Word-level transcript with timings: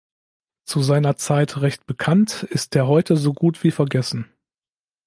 Zu 0.65 0.81
seiner 0.81 1.15
Zeit 1.15 1.61
recht 1.61 1.85
bekannt, 1.85 2.41
ist 2.41 2.75
er 2.75 2.87
heute 2.87 3.17
so 3.17 3.33
gut 3.33 3.63
wie 3.63 3.69
vergessen. 3.69 4.33